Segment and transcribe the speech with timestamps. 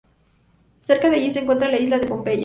[0.79, 2.39] Cerca de allí se encuentra la isla de Pompeya.